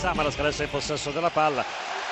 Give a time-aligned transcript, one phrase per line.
[0.00, 1.64] Lewandowski adesso è in possesso della palla.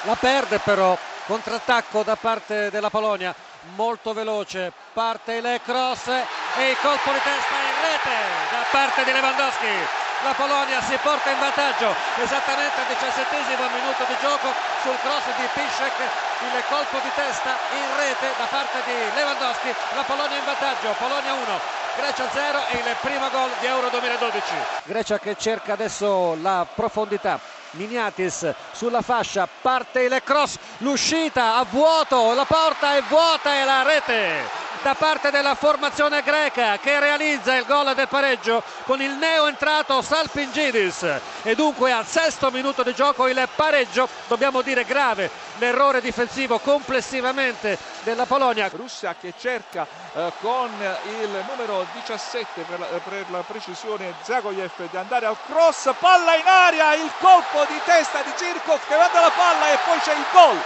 [0.03, 0.97] La perde però
[1.27, 3.35] contrattacco da parte della Polonia
[3.75, 8.17] molto veloce parte il cross e il colpo di testa in rete
[8.51, 10.07] da parte di Lewandowski.
[10.25, 14.53] La Polonia si porta in vantaggio esattamente al diciassettesimo minuto di gioco
[14.83, 15.99] sul cross di Piszek
[16.43, 21.35] il colpo di testa in rete da parte di Lewandowski la Polonia in vantaggio Polonia
[21.35, 21.61] 1
[21.97, 24.43] Grecia 0 e il primo gol di Euro 2012
[24.85, 27.39] Grecia che cerca adesso la profondità
[27.73, 33.83] Miniatis sulla fascia parte il cross l'uscita a vuoto la porta è vuota e la
[33.83, 39.47] rete da parte della formazione greca che realizza il gol del pareggio con il neo
[39.47, 41.21] entrato Salpingidis.
[41.43, 47.79] E dunque al sesto minuto di gioco il pareggio dobbiamo dire grave l'errore difensivo complessivamente
[48.03, 48.69] della Polonia.
[48.73, 50.71] Russia che cerca eh, con
[51.21, 56.47] il numero 17 per la, per la precisione Zagoyev di andare al cross palla in
[56.47, 60.25] aria il colpo di testa di Cirkov che manda la palla e poi c'è il
[60.33, 60.57] gol.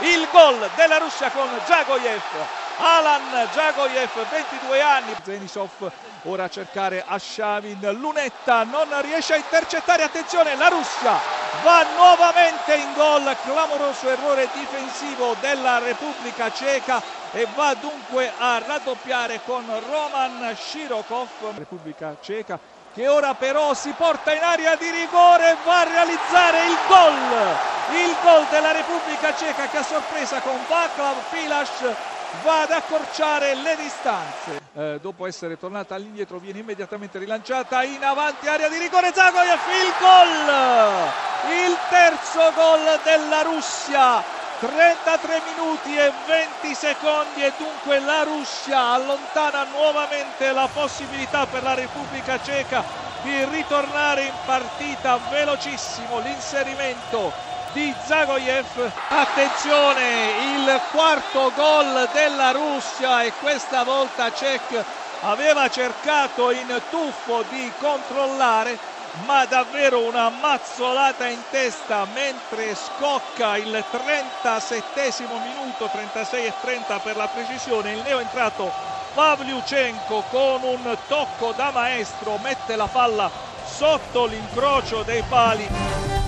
[0.00, 5.14] Il gol della Russia con Zagoyev Alan Jagoyev 22 anni.
[5.22, 5.92] Zenisov
[6.22, 7.78] ora a cercare Ashavin.
[7.98, 11.18] Lunetta non riesce a intercettare attenzione la Russia
[11.62, 13.36] va nuovamente in gol.
[13.44, 21.28] Clamoroso errore difensivo della Repubblica Ceca e va dunque a raddoppiare con Roman Shirokov.
[21.56, 22.58] Repubblica Ceca
[22.92, 27.68] che ora però si porta in area di rigore e va a realizzare il gol.
[27.92, 32.09] Il gol della Repubblica Ceca che a sorpresa con Vaclav Pilas
[32.42, 34.60] va ad accorciare le distanze.
[34.74, 39.94] Eh, dopo essere tornata all'indietro viene immediatamente rilanciata in avanti area di rigore Zagoyev il
[39.98, 41.68] gol!
[41.68, 44.38] Il terzo gol della Russia.
[44.60, 51.72] 33 minuti e 20 secondi e dunque la Russia allontana nuovamente la possibilità per la
[51.72, 52.84] Repubblica Ceca
[53.22, 58.90] di ritornare in partita velocissimo l'inserimento di Zagoyev.
[59.08, 64.84] Attenzione, il quarto gol della Russia e questa volta Cech
[65.20, 68.78] aveva cercato in tuffo di controllare
[69.24, 75.12] ma davvero una mazzolata in testa mentre scocca il 37
[75.44, 78.70] minuto 36 e 30 per la precisione il neo entrato
[79.12, 83.28] Pavliuchenko con un tocco da maestro mette la palla
[83.64, 86.19] sotto l'incrocio dei pali